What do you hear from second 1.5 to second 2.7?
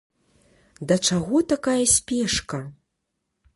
такая спешка?